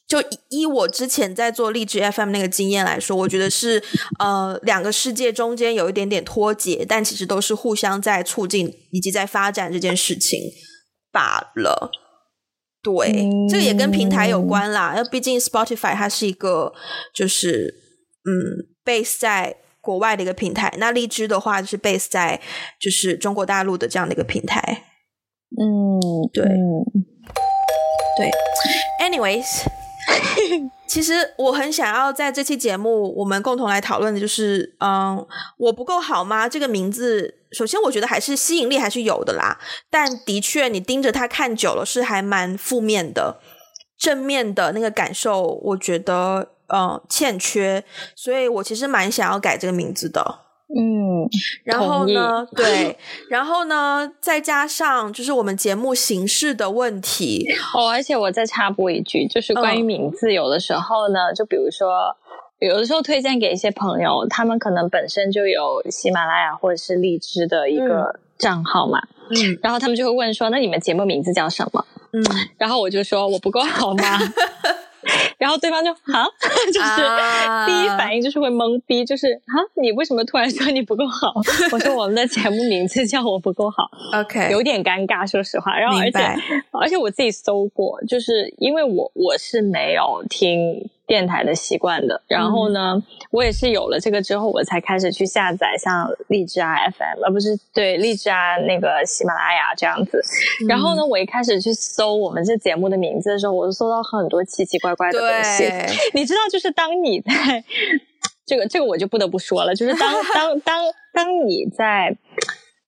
[0.07, 3.83] 就依我之前在做荔枝 FM 那个经验来说，我觉得是
[4.21, 10.41] 呃两个世界中间有一点点脱节，但其实都是互相在促进以及在发展这件事情
[11.11, 11.91] 罢了。
[12.83, 14.93] 对，嗯、这个也跟平台有关啦。
[14.95, 16.73] 那毕竟 Spotify 它是一个
[17.13, 17.75] 就是
[18.25, 22.41] 嗯 base 在国外的一个平台，那荔枝的话就是 base 在
[22.81, 24.85] 就是中国大陆的这样的一个平台。
[25.61, 25.99] 嗯，
[26.33, 26.85] 对，嗯、
[28.17, 28.31] 对。
[29.01, 29.67] Anyways。
[30.87, 35.27] 其实我很想要在这期节目，我们共同来讨论的就是，嗯，
[35.59, 36.49] 我不够好吗？
[36.49, 39.59] 这个名字，首先我觉得还是吸引力还是有的啦，
[39.91, 43.41] 但的确你盯着它看久了是还蛮负面的，
[43.99, 50.46] 正面的那个感受，我觉得嗯欠缺，所以我其实蛮想要改这个名字的。
[50.69, 51.29] 嗯，
[51.63, 52.45] 然后呢？
[52.57, 52.99] 对，
[53.31, 54.11] 然后呢？
[54.21, 57.89] 再加上就是我们节目形式的问题哦。
[57.89, 62.17] 而且我再插播一句，就是关于名字，有的时候呢，嗯、就比如说，
[62.59, 69.01] 有的时候推荐给一些朋友，他们可能本身就有喜马拉雅或者是荔枝的一个账号嘛，
[69.31, 72.25] 嗯，然后他们就会问说：“那你们节目名字叫什么？”嗯，
[72.59, 74.19] 然后我就说：“我不够好吗？”
[75.39, 76.25] 然后对方就啊，
[76.73, 81.33] 就是第一反应就是会懵逼，就是啊，你为什么突然说你不够好？
[81.73, 83.89] 我说我们的节目名字叫我不够好，
[84.21, 85.79] OK，有点尴尬，说实话。
[85.79, 86.19] 然后而且
[86.73, 90.91] 而且我自己搜过，就是因为我我是没有听。
[91.09, 100.21] 电台的习惯的，然后呢，嗯、我也是有了这个之后，我才开始去下载像荔枝啊 FM，而不是对荔枝啊那个喜马拉雅这样子。
[100.65, 105.59] 嗯、然后呢，我一开始去搜我们这节目的名字的时候，我就搜到很多奇奇怪怪的东西。
[105.69, 107.65] 对 你知道，就是当你在
[108.47, 112.17] 这个这个，我就不得不说了，就是当 当当当你在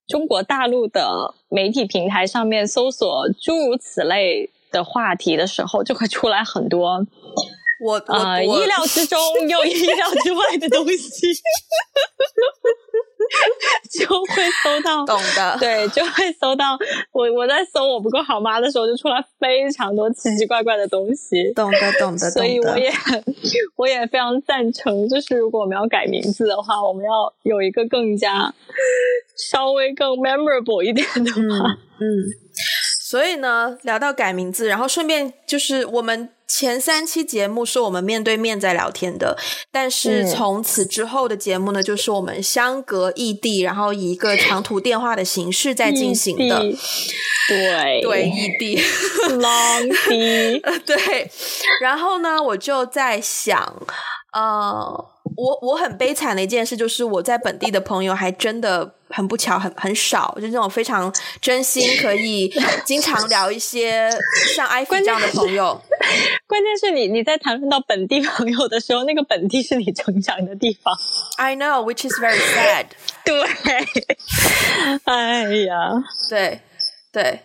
[0.07, 7.05] 中国大陆的媒体平台上面搜索诸如此类的话题的时候，就会出来很多。
[7.81, 11.27] 我啊、呃，意料之中 又意料之外的东西，
[13.99, 16.77] 就会搜到，懂的， 对，就会搜到。
[17.11, 22.29] 我我在搜我不够好妈的时候，就出来非常多奇奇怪怪的东西，懂的，懂的。
[22.31, 22.91] 所以我也
[23.75, 27.11] 我也非常赞成，就是如果我们要改名字的话，我们要
[27.43, 28.53] 有一个更加
[29.51, 32.19] 稍微更 memorable 一点的话，嗯。
[32.19, 32.23] 嗯，
[33.09, 36.29] 所以呢，聊到改名字，然后顺便就是我们。
[36.49, 39.37] 前三期节目是我们面对面在聊天的，
[39.71, 46.59] 但是从此之后的节目呢，就是我们相隔异地，然后以一个长途电话的形式在进行的。
[47.47, 48.01] 对。
[48.01, 48.77] 对，异地，
[49.39, 51.29] long 地，对。
[51.81, 53.75] 然后呢，我就在想，
[54.33, 55.05] 呃，
[55.39, 58.95] 我我很悲惨的一件事就是我在本地的朋友还真的。
[59.11, 62.47] 很不巧，很很少，就是那种非常真心，可以
[62.85, 64.07] 经常聊一些
[64.55, 65.81] 像 艾菲这样的朋友。
[66.45, 70.95] 关键是你你在谈论到本地朋友的时候，那个本地是你成长的地方。
[71.37, 72.85] I know, which is very sad.
[73.25, 73.41] 对，
[75.05, 76.59] 哎呀，对
[77.11, 77.39] 对，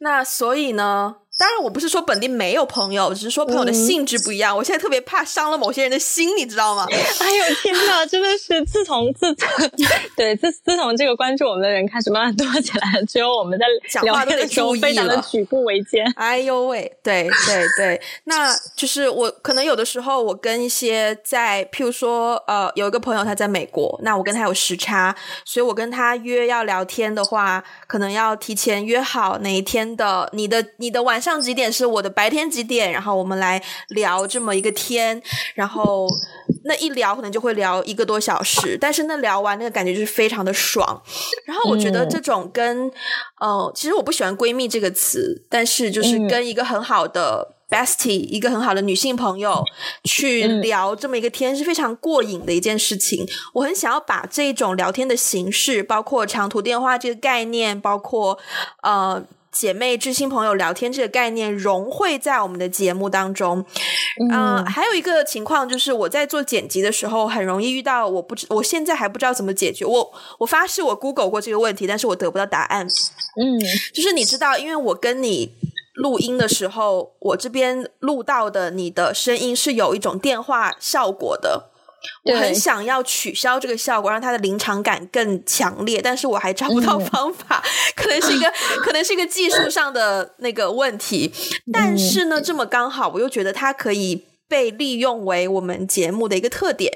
[0.00, 1.14] 那所以呢？
[1.36, 4.54] 当然，我不是说本地没有朋友，只是说朋友的性质不一样。
[4.54, 6.86] 嗯、我现在特别怕伤了某些人的心，你知道吗？
[6.88, 9.48] 哎呦天哪，真的是自从自从
[10.16, 16.06] 对自自从这个关注我们的人开始慢慢多起来了，只有我们在讲话的时候非常的举步维艰。
[16.14, 25.12] 哎呦喂，对对对，那就是我可能有的时候我跟一些在譬如说呃有一个朋友他在美国，那我跟他有时差，
[25.44, 31.23] 所以我跟他约要聊天的话，可能要提前约好哪一天的你的你的晚。
[31.24, 35.22] 上几点是我的白天几点，然后我们来聊这么一个天，
[35.54, 36.06] 然后
[36.64, 41.02] 那一聊可能就会聊一个多小时，但是那聊完那个感觉就是非常的爽。
[41.46, 42.92] 然后我觉得这种跟、嗯、
[43.40, 49.64] 呃，其实我不喜欢闺蜜这个词，但是就是跟一个很好的 bestie，、嗯、一个很好的女性朋友
[50.04, 53.26] 去聊这么一个天是非常过瘾的一件事情。
[53.54, 58.38] 我很想要把这种聊天的形式，包括长途电话这个概念，包括
[58.82, 59.24] 呃。
[59.54, 63.64] 姐妹、知心朋友聊天这个概念融汇在我们的节目当中。
[64.30, 69.84] 嗯、呃，还有一个情况就是我在做剪辑的时候，很容易遇到我不知，我现在还不知道怎么解决。
[69.84, 72.86] 我我发誓我 Google 过这个问题，但是我得不到答案。
[72.86, 73.58] 嗯，
[73.94, 75.54] 就是你知道，因为我跟你
[75.94, 81.70] 录音的时候，我这边录到的你的声音是有一种电话效果的。
[82.24, 88.52] 我很想要取消这个效果，让它的临场感更强烈，但是我还找不到方法，嗯、可能是一个
[88.84, 91.32] 可能是一个技术上的那个问题。
[91.72, 96.92] 但是呢，这么刚好，我又觉得它可以被利用为我们节目的一个特点，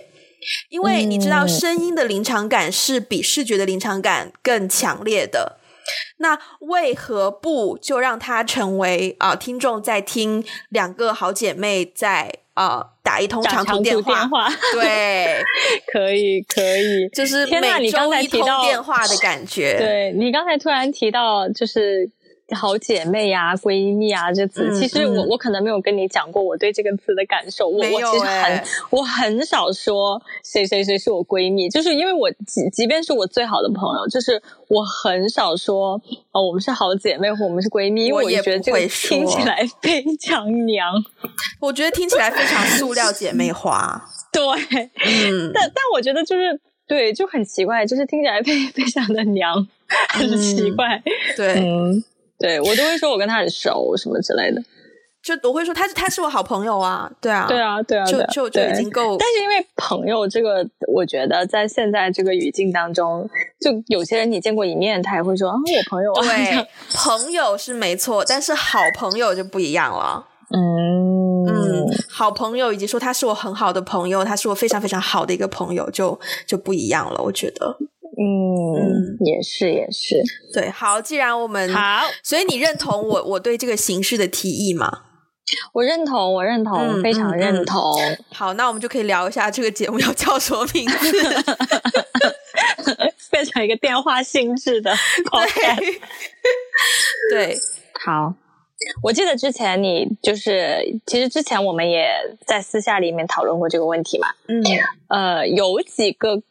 [0.71, 5.59] 因为你知道，声音的临场感是比视觉的临场感更强烈的。
[6.18, 12.47] 那为何不就让它成为啊、呃，听众在听两个好姐妹在啊。
[12.59, 15.42] 呃打一通长途电话，电话对，
[15.92, 19.79] 可以可以，就是每周一通电话的感觉。
[19.79, 22.11] 对，你刚才突然提到，就是。
[22.54, 27.68] 好姐妹呀、啊，闺蜜啊，这词、嗯、其实我我可能没有跟你讲过我对这个词的感受。
[27.68, 36.00] 我、欸、我其实很我很少说谁谁谁是我闺蜜，就是因为我即即便是我最好的朋友，就是我很少说
[36.32, 40.90] 哦，我们是好姐妹或我们是闺蜜，因为我觉得这个听起来非常娘。
[41.61, 44.02] 我觉得听起来非常塑料姐妹花。
[44.32, 44.42] 对，
[45.04, 49.66] 嗯，但但我觉得就是对，就很奇怪，就是听起来非非常的娘，
[50.08, 51.02] 很奇怪。
[51.04, 52.02] 嗯、对。
[52.38, 54.62] 嗯对，我都会说我跟他很熟什么之类的，
[55.22, 59.16] 就我会说他他是我好朋友啊，对啊，对啊，对啊，就就就已经够。
[59.18, 63.29] 但是因为朋友这个，我觉得在现在这个语境当中，
[63.61, 66.22] 就有些人你见过一面，他也会说啊，我朋友啊。
[66.22, 70.27] 对， 朋友是没错，但是好朋友就不一样了。
[70.51, 77.77] 嗯嗯，好朋友以及说他是我很好的朋友，他是我非常非常好的一个朋友，就就不一样了，我觉得。
[78.20, 80.20] 嗯，嗯，也是也是，
[80.52, 85.04] 对，好，既然我们好，所以你认同我我对这个形式的提议吗？
[85.72, 88.24] 我认同，我认同，嗯、非常认同、嗯嗯。
[88.33, 91.12] 好，那我们就可以聊一下这个节目要叫什么名字，
[93.31, 94.92] 变成一个电话性质的。
[97.31, 97.57] 对， 对，
[98.04, 98.35] 好。
[99.02, 102.09] 我记得之前你就是，其实之前我们也
[102.46, 104.28] 在私下里面讨论过这个问题嘛。
[104.48, 104.62] 嗯。
[105.09, 106.42] 呃，有几个。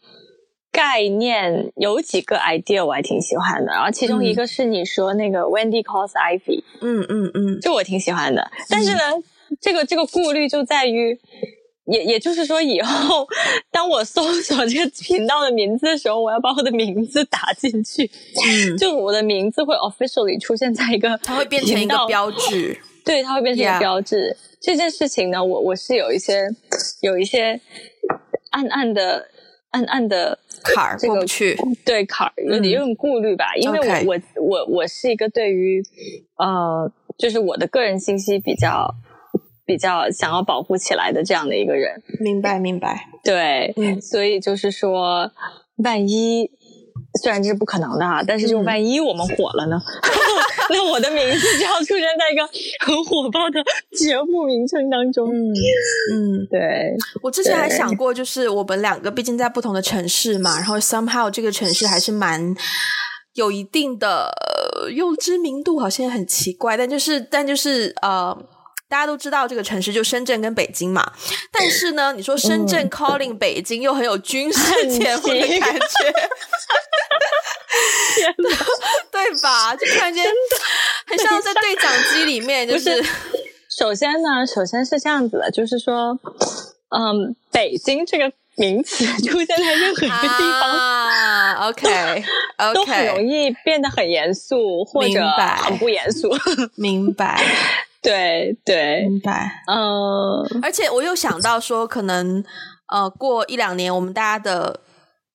[0.78, 8.52] 概念有几个 idea 我还挺喜欢的，然后其中一个是你说那个 Wendy calls Ivy，嗯嗯嗯，就我挺喜欢的。
[8.70, 11.20] 但是呢，嗯、这个这个顾虑就在于，
[11.86, 13.28] 也也就是说，以后
[13.74, 18.08] 当我搜索这个频道的名字的时候，我要把我的名字打进去，
[18.46, 24.38] 嗯，就我的名字会 officially 出现在一个，它会变成一个标志，对，它会变成一个标志。
[24.62, 26.48] 这件事情呢，我我是有一些
[27.02, 27.60] 有一些
[28.52, 29.30] 暗暗的。
[29.72, 35.84] 暗暗的坎儿过不去，对坎儿有点有点顾虑吧，嗯、因为我我我我是一个对于
[36.38, 38.94] 呃，就是我的个人信息比较
[39.66, 42.02] 比较想要保护起来的这样的一个人。
[42.20, 45.32] 明白明白，对，嗯、所以就是说，
[45.78, 46.50] 万一。
[47.22, 49.76] 虽然这是不可能的哈，但是就万一我们火了呢？
[49.76, 50.10] 嗯、
[50.70, 52.48] 那我的名字就要出现在一个
[52.86, 53.64] 很火爆的
[53.98, 55.30] 节目名称当中。
[55.30, 55.54] 嗯
[56.14, 56.96] 嗯，对。
[57.22, 62.56] 我之前还想过，就是我们两个毕竟在不同的城市嘛，然后 somehow 这个城市还是蛮
[63.34, 64.32] 有一定的
[64.94, 68.38] 用知名度，好像很奇怪，但就是但就是呃。
[68.90, 71.12] 大家都知道这个城市就深圳跟北京嘛，
[71.52, 76.14] 但是呢，你说深圳 calling 北京又很有军事节目的感觉，
[79.12, 79.76] 对吧？
[79.76, 80.26] 就突然间
[81.06, 83.10] 很像在对讲机里面，就是，是。
[83.78, 86.18] 首先呢，首先是这样子的，就是说，
[86.90, 92.24] 嗯，北京这个名词 出现在任何一个地方啊，OK，OK，
[92.74, 95.20] 都很容易变得很严肃或者
[95.62, 96.34] 很不严肃，
[96.76, 97.44] 明白。
[98.08, 99.64] 对对，明白。
[99.68, 102.44] 嗯，而且我又想到说，可能
[102.90, 104.80] 呃，过一两年，我们大家的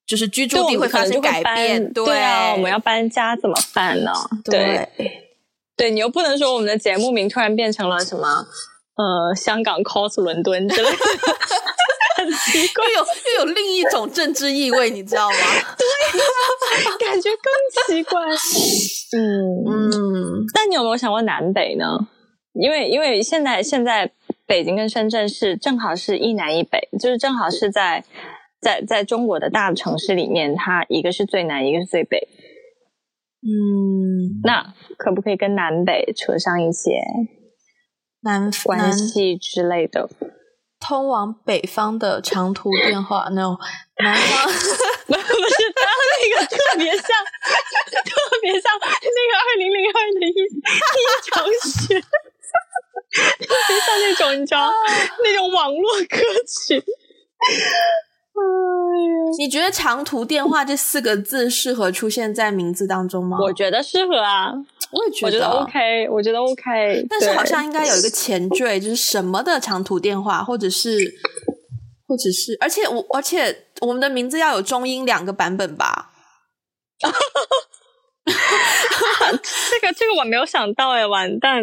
[0.07, 4.11] 就是居住地会发生改变，对，对啊，我们要搬家怎么办呢？
[4.45, 4.89] 对，
[5.77, 8.27] 对，你又不能说我们的节目名突然变成了什么
[8.97, 10.97] 呃，香港 cos 伦敦之类的，
[12.17, 13.07] 很奇怪， 又有
[13.41, 15.37] 又有另一种政治意味，你知道吗？
[15.77, 18.21] 对，啊感觉更奇怪。
[19.15, 21.99] 嗯 嗯，但你有没有想过南北呢？
[22.55, 24.13] 因为因为现在现在
[24.47, 28.05] 北京跟深圳是正好是一南一北，就是正好是在
[28.61, 32.29] 在在中国的大城市里面，它一个是最南，一个是最北。
[33.43, 37.01] 嗯，那可不可以跟南北扯上一些
[38.23, 40.09] 南关系之类的？
[40.79, 43.57] 通往北方的长途电话？No，
[43.99, 45.23] 南方不是，
[45.75, 48.11] 他那个特别像，特
[48.43, 52.03] 别像那个二零零二的一一场雪。
[53.13, 54.73] 就像那种你知道
[55.23, 56.17] 那种网络歌
[56.49, 63.37] 曲，哎呀，你觉得长途电话这四个字适合出现在名字当中吗？
[63.39, 64.51] 我觉得适合啊，
[64.91, 67.07] 我也觉得，我觉得 OK，我觉得 OK。
[67.11, 71.13] 但是好像应该有一个前缀，就是什么的长途电话，或者是，
[72.09, 76.11] 或者是，而且我而且我们的名字要有中英两个版本吧？
[78.25, 81.63] 这个这个我没有想到哎，完蛋。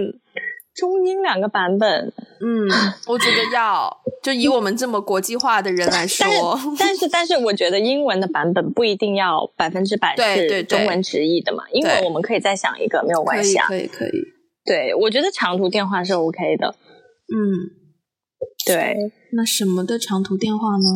[0.76, 2.68] 中英两个版本，嗯，
[3.08, 14.12] 我觉得要就以我们这么国际化的人来说，但是但是，但是我觉得英文的版本不一定要百分之百是中文直译的嘛，英文我们可以再想一个，没有关系啊，可以可以。
[14.66, 16.76] 对，我觉得长途电话是 OK 的，
[17.34, 17.38] 嗯，
[18.66, 18.96] 对。
[19.34, 20.90] 那什么的长途电话呢？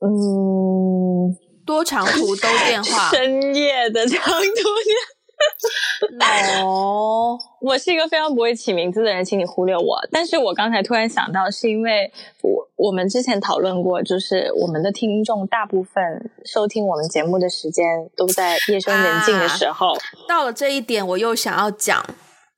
[0.00, 5.13] 嗯，多长途都电话，深夜的长途电。
[6.62, 9.98] 哦，我是一个非常不会起名字的人，请你忽略我。
[10.10, 12.10] 但是我刚才突然想到，是因为
[12.42, 17.84] 我我们之前讨论过，就是我们的听众大部分收听我们节目的时间
[18.16, 19.92] 都在夜深人静的时候。
[19.92, 22.04] 啊，到了这一点，我又想要讲，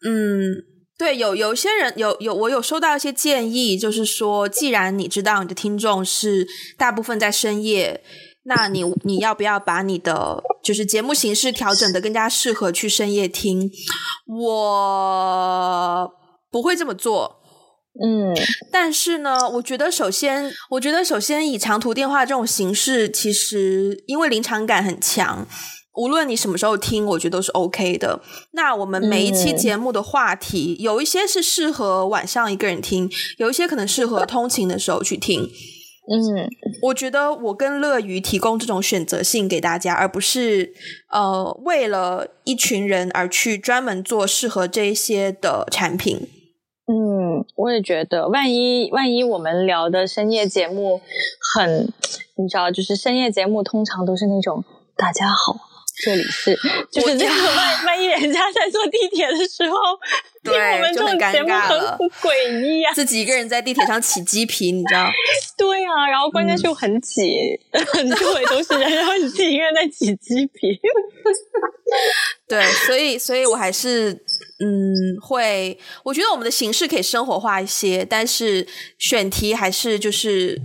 [0.05, 0.65] 嗯，
[0.99, 6.47] 对，有有些人有有我有收到一些建议，就是说，既然你知道你的听众是
[6.77, 8.03] 大部分在深夜。
[8.49, 13.69] 那你你要不要把你的就是节目形式调整的更加适合去深夜听？
[14.29, 16.11] 我
[16.51, 17.41] 不会这么做，
[18.01, 18.33] 嗯，
[18.71, 25.45] 但是呢，我觉得首先，我觉得首先以长途电话这种形式，其实因为临场感很强，
[25.97, 28.23] 无论你什么时候听，我觉得都是 OK 的。
[28.53, 35.51] 那我们每一期节目的话题，有一些是适合晚上一个人听，有一些可能适合通勤的时候去听。
[36.09, 36.49] 嗯，
[36.83, 40.73] 我觉得我更乐于提供这种选择性给大家，而不是
[41.11, 46.29] 呃为了一群人而去专门做适合这些的产品。
[46.89, 51.01] 嗯，我也觉得，万一万一我们聊的深夜节目
[51.53, 51.93] 很，
[52.37, 54.65] 你知道，就是深夜节目通常都是那种
[54.97, 55.57] 大家好，
[56.05, 56.55] 这里是，
[56.93, 59.77] 就是这个万万一人家在坐地铁的时候。
[60.45, 61.77] 对，我们这种节目很
[62.23, 62.93] 诡异啊！
[62.95, 65.11] 自己一个人在地铁上起鸡皮，你知道？
[65.59, 67.59] 对啊，然后关键是又很挤，
[68.17, 70.79] 周围都是人，然后你自己一个人在起鸡皮。
[72.47, 74.13] 对，所以，所以我还是
[74.61, 78.65] 嗯，会，我觉得我们的形式可以生活化一些，但是
[78.99, 80.61] 选题还是就是。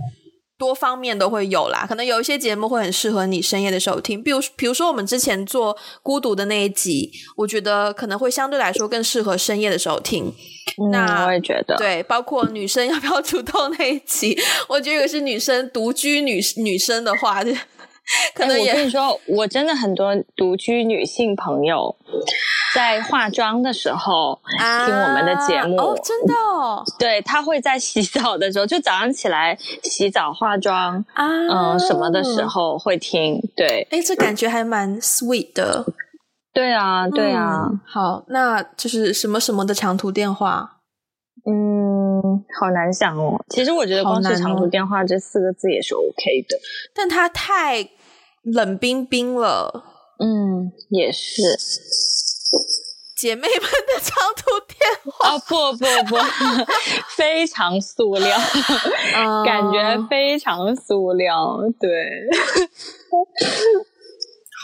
[0.62, 10.32] 多方面都会有啦，可能有一些节目会很适合你深夜的时候听，比如比如说我们之前做孤独的那一集，我觉得可能会相对来说更适合深夜的时候听。
[10.80, 14.38] 嗯、那我也觉得，对，包括女生要不要主动那一集，
[14.68, 17.50] 我觉得如果是女生独居女女生的话，就
[18.34, 21.96] 可能我跟你说，我真的很多独居女性朋友。
[22.74, 24.40] 在化妆的时候
[24.86, 31.26] 听我们的节目，啊、哦，真的哦，对，她会在洗澡的时候，就早上起来洗澡化妆啊，
[31.74, 35.84] 嗯，什么的时候会听，对，哎，这感觉还蛮 sweet 的，
[36.54, 40.78] 对啊，对啊，嗯、好，那就是什么什么的长途电话，
[41.44, 46.56] 嗯，好难想哦，其实我觉得光是长途电话这四个字也是 OK 的，
[46.94, 47.86] 但它太
[48.42, 49.84] 冷冰冰了，
[50.18, 51.42] 嗯，也是。
[53.16, 54.78] 姐妹们的长途电
[55.12, 56.16] 话啊、哦，不不不，
[57.16, 58.36] 非常塑料，
[59.14, 61.88] 嗯、感觉非常塑料，对，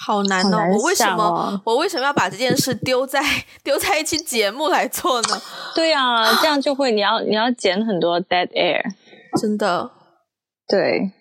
[0.05, 0.51] 好难哦！
[0.51, 3.23] 难哦，我为什么我为什么要把这件事丢在
[3.63, 5.41] 丢在一期节目来做呢？
[5.77, 8.83] 对啊， 这样就会你要你要剪很多 dead air，
[9.41, 9.89] 真的，
[10.67, 11.13] 对。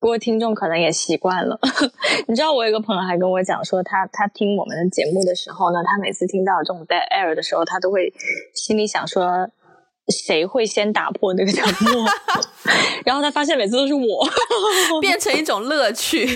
[0.00, 1.60] 不过听众可能也习惯了，
[2.26, 8.12] 你知道我有个朋友还跟我讲说他，他听我们的节目的时候呢，他每次听到这种带 air 的时候，他都会
[8.54, 9.48] 心里想说。
[10.10, 12.06] 谁会先打破那个沉默？
[13.04, 14.28] 然后他发现每次都是我，
[15.00, 16.26] 变成一种乐趣。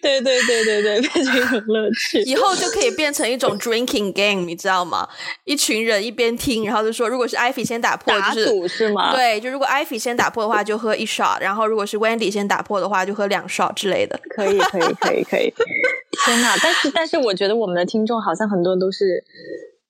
[0.00, 2.22] 对对对对对，变成一种乐趣。
[2.22, 5.08] 以后就可以变成一种 drinking game，你知道吗？
[5.44, 9.14] 一群人一边听，然后就说，如果是 Ivy 先打破，就是，打赌是吗？
[9.14, 14.18] 对，就如果 Ivy 先打破的话，就喝一 shot；然后如果是 Wendy 先打破的话，就喝两 shot 之类的。
[14.30, 15.52] 可以可以可以可以。
[16.24, 16.54] 天呐！
[16.62, 19.22] 但是但是，我觉得我们的听众好像很多都是。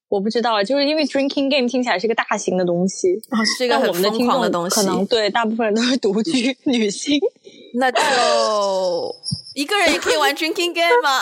[0.08, 3.08] 我不知道，就是因为 drinking game 听起来是个大型的东西，
[3.58, 4.76] 是一个很疯狂的东西。
[4.76, 7.18] 可能对大部分人都是独居 女性，
[7.74, 8.00] 那就
[9.54, 11.20] 一个人也可以玩 drinking game 吗？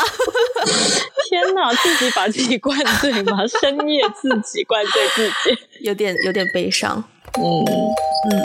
[1.30, 3.38] 天哪，自己把自己灌醉吗？
[3.46, 7.02] 深夜自己灌醉自己，有点有点悲伤。
[7.38, 8.42] 嗯嗯。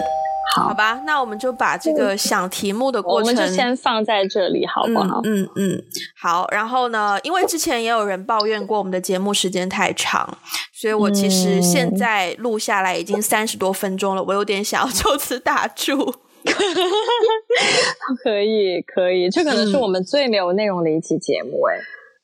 [0.55, 5.21] 好吧，那我们就把这个想题目的过程，我们就先放在这里，好不好？
[5.23, 5.83] 嗯嗯，嗯，
[6.19, 6.47] 好。
[6.51, 10.37] 然后呢，因为之前也有人抱怨过我们的节目时间太长，
[10.73, 16.15] 所以我其实现在录下来已经三十多分钟了，我有点想要就此打住。
[18.23, 21.77] 可以，可以，这可能是我们最没有内容的一期节目，哎。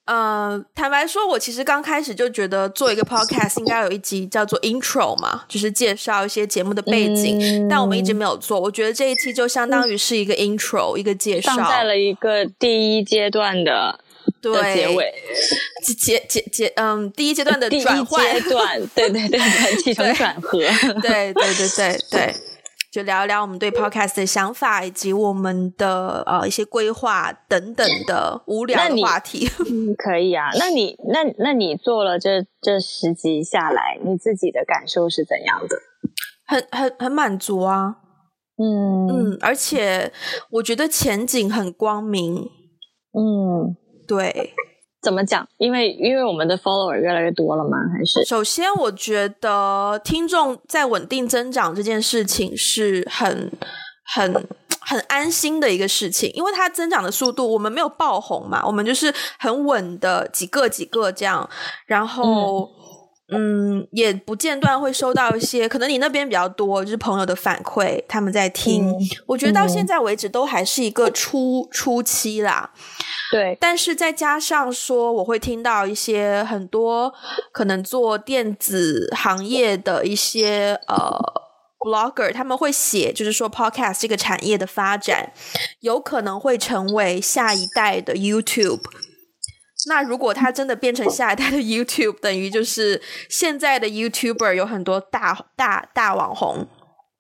[0.06, 8.60] 呃，坦白说，我其实刚开始就觉得做一个 podcast 应该有一集叫做 intro 嘛，就是介绍一些节目的背景，嗯，但我们一直没有做。
[8.60, 14.00] 我觉得这一期就相当于是一个 intro，嗯，一个介绍，放在了一个第一阶段的
[14.40, 15.14] 对的结尾，
[15.84, 19.40] 结结结，嗯，第一阶段的转换阶段，对对对，
[19.82, 20.60] 起承转合，
[21.02, 21.98] 对对对对对。
[22.12, 22.36] 对
[22.96, 29.46] 就聊一聊我们对 podcast 的想法，以及我们的呃一些规划等等的无聊的话题。
[29.70, 30.46] 嗯，可以啊。
[30.58, 35.76] 那你那那你做了这这十集下来，你自己的感受是怎样的？
[36.48, 37.98] 很很很满足啊。
[38.58, 40.14] 嗯嗯，而且
[40.52, 42.50] 我觉得前景很光明。
[43.12, 43.76] 嗯，
[44.08, 44.54] 对。
[45.06, 45.48] 怎么讲？
[45.58, 47.78] 因为因为我们的 follower 越来越多了吗？
[47.96, 53.52] 还是首先，我觉得听众在稳定增长这件事情是很
[54.04, 54.48] 很
[54.80, 61.48] 很安心的一个事情，因为它增长的速度，我们没有爆红嘛，我们就是很稳的几个几个这样，
[61.86, 62.70] 然后嗯，
[63.28, 68.96] 嗯，也不间断会收到一些，可能你那边比较多，就是朋友的反馈，他们在听，嗯，
[69.26, 72.72] 我觉得到现在为止都还是一个初初期啦。
[73.32, 77.12] 对，但是再加上说，我会听到一些很多
[77.52, 81.20] 可能做电子行业的一些呃
[81.80, 85.34] blogger，他们会写，就是说 podcast 这个产业的发展
[85.80, 88.82] 有可能会成为下一代的 YouTube。
[89.88, 96.68] 那如果它真的变成下一代的 YouTube，等于就是现在的 YouTuber 有很多大大大网红。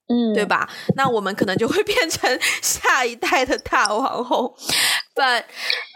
[0.07, 0.70] 嗯，对吧？
[0.95, 4.53] 那我们可能就会变成 下一代的大网红。
[5.16, 5.45] ，but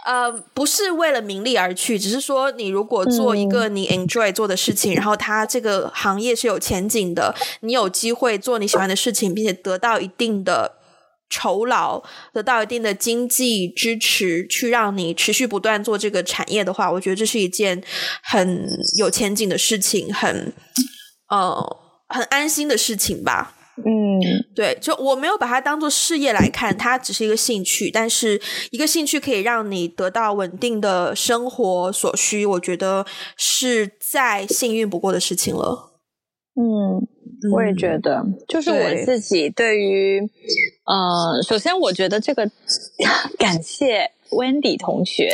[0.03, 10.78] 呃，不是为了名利而去，只是说你如果做一个你 enjoy 做的事情，嗯、然后它这个行业是有前景的，你有机会做你喜欢的事情，并且得到一定的
[11.29, 12.03] 酬劳，
[12.33, 17.81] 得到一定的经济支持，去让你持续不断做这个产业的话，我觉得这是一件
[18.23, 18.67] 很
[18.97, 20.53] 有前景的事情，很
[21.29, 21.77] 呃
[22.07, 23.55] 很安心的事情吧。
[23.77, 24.19] 嗯，
[24.53, 27.89] 对，就我没有把它当做事业来看，它只是一个兴趣。
[27.89, 33.05] 但是一个兴趣可以让你得到稳定的生活所需，我觉得
[33.37, 35.88] 是再幸运不过的事情了。
[36.59, 37.07] 嗯，
[37.53, 40.27] 我也觉得，嗯、就是我自己对于，对
[40.85, 42.49] 呃，首先我觉得这个
[43.39, 44.11] 感谢。
[44.31, 45.27] Wendy 同学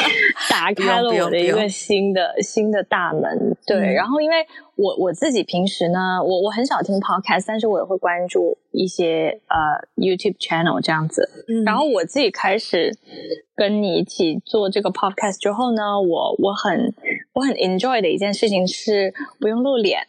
[0.48, 3.76] 打开了我的一个新的新的大门，对。
[3.76, 4.36] 嗯、然后，因为
[4.74, 11.28] 我我自己平时呢，我我很少听 podcast，但是我也会关注一些呃 YouTube channel 这样子。
[11.46, 12.96] 嗯、然后我自己开始
[13.54, 16.94] 跟你一起做这个 podcast 之后呢，我我很
[17.34, 20.00] 我很 enjoy 的一件事情是不用露脸，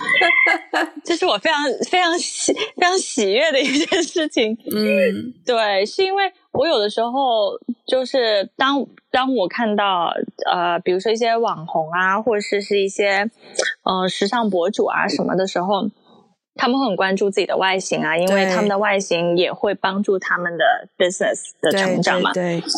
[1.04, 4.56] 这是我非常非常喜非常喜悦的一件事情。
[4.70, 6.32] 嗯，对，是因为。
[6.50, 7.52] 我有的时候
[7.86, 10.12] 就是当当我看到
[10.50, 13.30] 呃，比如说一些网红啊，或者是是一些
[13.84, 15.88] 呃时尚博主啊什么的时候，
[16.56, 22.32] 他们会很关注自己的外形啊，因为他们的外形也会帮助他们的 business 的成长嘛。
[22.32, 22.70] 对，对，对。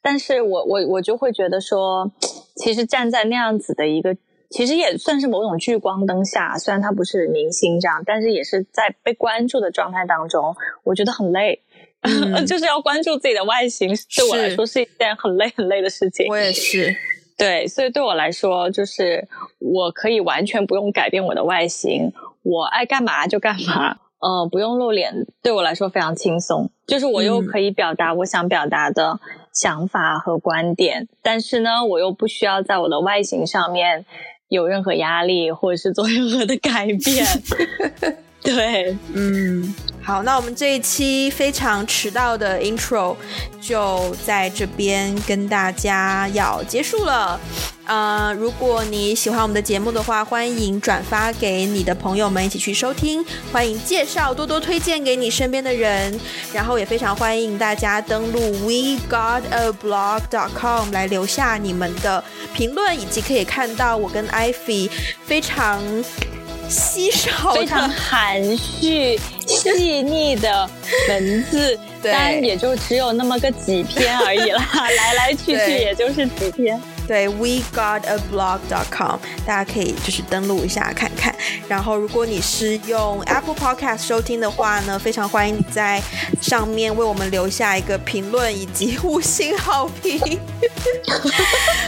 [0.00, 2.08] 但是我我我就会觉得说，
[2.54, 4.16] 其实站在那样子的一个，
[4.50, 11.62] 其实也算是某种聚光灯下，虽然他不是明星这样，但是也是在被关注的状态当中，我觉得很累。
[12.06, 16.26] 嗯、 就是要关注自己的外形，对我来说是一件很累很累的事情。
[16.28, 16.94] 我也是，
[17.38, 19.26] 对，所以对我来说，就是
[19.58, 26.70] 我可以完全不用改变我的外形，我爱干嘛就干嘛，呃，不用露脸，对我来说非常轻松。
[26.86, 29.18] 就是我又可以表达我想表达的
[29.54, 34.04] 想法和观点，嗯、但是呢，我又不需要在我的外形上面
[34.48, 37.26] 有任何压力，或者是做任何的改变。
[38.42, 39.74] 对，嗯。
[40.02, 43.16] 好，那我们这一期非常迟到的 intro
[43.58, 47.40] 就在这边跟大家要结束了。
[47.86, 56.18] 呃，如果你喜欢我们的节目的话，欢迎转发给你的朋友们一起去收听，欢迎介绍多多推荐给你身边的人，
[56.52, 62.22] 然后也非常欢迎大家登录 we got a blog dot com 来留下你们的
[62.54, 64.90] 评论，以及可以看到我跟 Ivy
[65.24, 65.82] 非常。
[66.66, 70.66] 稀少、非常含蓄、细腻的
[71.10, 76.80] 文字， 当然也就只有那么个几篇而已啦， 来来去去也就是几篇。
[77.06, 81.34] 对，we got a blog dot com，大家可以就是登录一下看看。
[81.68, 86.02] 然后，如果你是用 Apple Podcast 收听的话呢，非常欢迎你在
[86.40, 90.18] 上面为我们留下一个评论以及五星好评。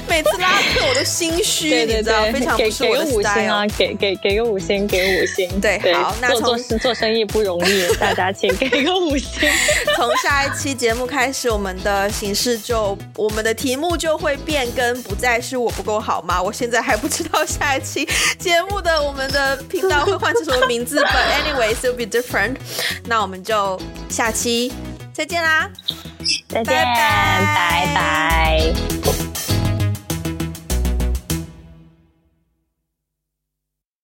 [0.09, 3.07] 每次拉客我都心虚，对对对，你知道，非常不是我的 style。
[3.07, 5.61] 给个五星啊，给给给个五星，给五星。
[5.61, 9.49] 对，对好，那从做做生意不容易，大家请给个五星。
[9.97, 15.05] 从下一期节目开始，我们的形式就我们的题目就会变更。
[15.07, 16.42] 不再是我不够好吗？
[16.42, 18.07] 我现在还不知道下一期
[18.38, 21.02] 节目的我们的频道会换成什么名字。
[21.02, 22.57] But anyways, it'll be different。
[23.04, 24.72] 那我们就下期
[25.12, 25.70] 再见啦！
[26.48, 27.94] 再见，拜拜。
[27.94, 29.45] 拜拜。